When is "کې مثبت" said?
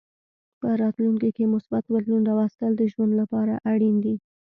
1.35-1.83